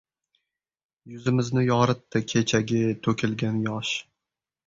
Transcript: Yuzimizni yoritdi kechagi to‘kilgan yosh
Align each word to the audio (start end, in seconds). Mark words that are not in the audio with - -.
Yuzimizni 1.15 1.65
yoritdi 1.65 2.21
kechagi 2.33 2.81
to‘kilgan 3.09 3.63
yosh 3.67 3.95